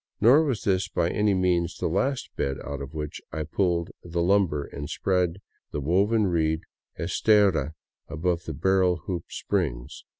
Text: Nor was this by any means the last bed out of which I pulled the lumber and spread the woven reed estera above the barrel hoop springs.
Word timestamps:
Nor 0.19 0.45
was 0.45 0.63
this 0.63 0.87
by 0.87 1.11
any 1.11 1.35
means 1.35 1.77
the 1.77 1.85
last 1.85 2.35
bed 2.35 2.57
out 2.65 2.81
of 2.81 2.95
which 2.95 3.21
I 3.31 3.43
pulled 3.43 3.91
the 4.03 4.23
lumber 4.23 4.63
and 4.63 4.89
spread 4.89 5.41
the 5.69 5.79
woven 5.79 6.25
reed 6.25 6.61
estera 6.99 7.73
above 8.07 8.45
the 8.45 8.55
barrel 8.55 8.95
hoop 9.05 9.25
springs. 9.29 10.03